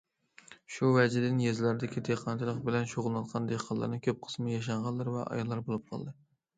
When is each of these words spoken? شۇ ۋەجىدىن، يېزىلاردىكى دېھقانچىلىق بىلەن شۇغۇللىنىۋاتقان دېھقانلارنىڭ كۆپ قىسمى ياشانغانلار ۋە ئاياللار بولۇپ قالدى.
شۇ 0.75 0.87
ۋەجىدىن، 0.95 1.43
يېزىلاردىكى 1.45 2.03
دېھقانچىلىق 2.09 2.63
بىلەن 2.71 2.91
شۇغۇللىنىۋاتقان 2.95 3.53
دېھقانلارنىڭ 3.55 4.05
كۆپ 4.11 4.27
قىسمى 4.27 4.59
ياشانغانلار 4.61 5.17
ۋە 5.19 5.31
ئاياللار 5.33 5.67
بولۇپ 5.71 5.91
قالدى. 5.97 6.21